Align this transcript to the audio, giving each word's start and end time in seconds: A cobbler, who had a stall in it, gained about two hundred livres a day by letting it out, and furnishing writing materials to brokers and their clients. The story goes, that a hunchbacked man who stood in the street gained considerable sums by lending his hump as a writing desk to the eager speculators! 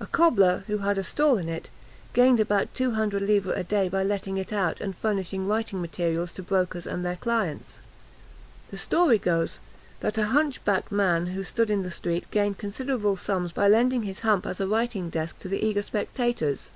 A 0.00 0.06
cobbler, 0.06 0.64
who 0.66 0.76
had 0.84 0.98
a 0.98 1.02
stall 1.02 1.38
in 1.38 1.48
it, 1.48 1.70
gained 2.12 2.40
about 2.40 2.74
two 2.74 2.90
hundred 2.90 3.22
livres 3.22 3.56
a 3.56 3.64
day 3.64 3.88
by 3.88 4.02
letting 4.04 4.36
it 4.36 4.52
out, 4.52 4.82
and 4.82 4.94
furnishing 4.94 5.46
writing 5.48 5.80
materials 5.80 6.30
to 6.32 6.42
brokers 6.42 6.86
and 6.86 7.06
their 7.06 7.16
clients. 7.16 7.78
The 8.70 8.76
story 8.76 9.16
goes, 9.18 9.60
that 10.00 10.18
a 10.18 10.26
hunchbacked 10.26 10.92
man 10.92 11.28
who 11.28 11.42
stood 11.42 11.70
in 11.70 11.84
the 11.84 11.90
street 11.90 12.30
gained 12.30 12.58
considerable 12.58 13.16
sums 13.16 13.50
by 13.50 13.66
lending 13.66 14.02
his 14.02 14.18
hump 14.18 14.44
as 14.44 14.60
a 14.60 14.66
writing 14.68 15.08
desk 15.08 15.38
to 15.38 15.48
the 15.48 15.64
eager 15.66 15.80
speculators! 15.80 16.70